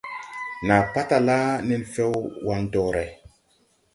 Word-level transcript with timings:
Nàa 0.67 0.83
patala 0.93 1.39
nen 1.67 1.83
fɛw 1.93 2.11
waŋ 2.45 2.59
dɔre. 2.73 3.05